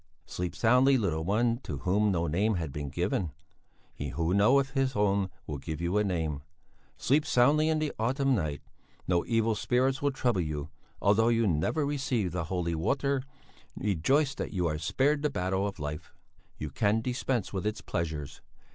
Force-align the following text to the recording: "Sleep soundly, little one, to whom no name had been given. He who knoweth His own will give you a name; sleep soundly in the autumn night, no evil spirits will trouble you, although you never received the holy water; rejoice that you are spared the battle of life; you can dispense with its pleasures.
"Sleep 0.25 0.55
soundly, 0.55 0.97
little 0.97 1.23
one, 1.23 1.59
to 1.59 1.77
whom 1.77 2.11
no 2.11 2.25
name 2.25 2.55
had 2.55 2.71
been 2.73 2.89
given. 2.89 3.31
He 3.93 4.09
who 4.09 4.33
knoweth 4.33 4.71
His 4.71 4.95
own 4.95 5.29
will 5.45 5.59
give 5.59 5.79
you 5.79 5.99
a 5.99 6.03
name; 6.03 6.41
sleep 6.97 7.23
soundly 7.23 7.69
in 7.69 7.77
the 7.77 7.93
autumn 7.99 8.33
night, 8.33 8.63
no 9.07 9.23
evil 9.27 9.53
spirits 9.53 10.01
will 10.01 10.09
trouble 10.09 10.41
you, 10.41 10.69
although 11.03 11.27
you 11.27 11.45
never 11.45 11.85
received 11.85 12.33
the 12.33 12.45
holy 12.45 12.73
water; 12.73 13.21
rejoice 13.75 14.33
that 14.33 14.51
you 14.51 14.65
are 14.65 14.79
spared 14.79 15.21
the 15.21 15.29
battle 15.29 15.67
of 15.67 15.77
life; 15.77 16.15
you 16.57 16.71
can 16.71 17.01
dispense 17.01 17.53
with 17.53 17.67
its 17.67 17.81
pleasures. 17.81 18.41